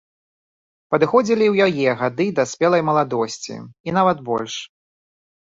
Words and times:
Падыходзілі 0.95 1.43
і 1.47 1.49
ў 1.53 1.57
яе 1.67 1.89
гады 1.99 2.27
да 2.41 2.47
спелай 2.53 2.85
маладосці, 2.89 3.61
і 3.87 3.97
нават 4.01 4.17
больш. 4.33 4.53